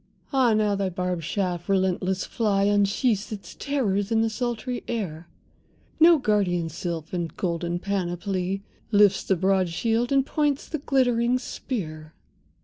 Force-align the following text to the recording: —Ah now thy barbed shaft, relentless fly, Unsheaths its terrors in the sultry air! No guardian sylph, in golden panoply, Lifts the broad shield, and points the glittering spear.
—Ah 0.33 0.55
now 0.55 0.73
thy 0.73 0.89
barbed 0.89 1.23
shaft, 1.23 1.69
relentless 1.69 2.25
fly, 2.25 2.63
Unsheaths 2.65 3.31
its 3.31 3.53
terrors 3.53 4.11
in 4.11 4.23
the 4.23 4.31
sultry 4.31 4.83
air! 4.87 5.27
No 5.99 6.17
guardian 6.17 6.69
sylph, 6.69 7.13
in 7.13 7.27
golden 7.37 7.77
panoply, 7.77 8.63
Lifts 8.91 9.23
the 9.23 9.35
broad 9.35 9.69
shield, 9.69 10.11
and 10.11 10.25
points 10.25 10.67
the 10.67 10.79
glittering 10.79 11.37
spear. 11.37 12.15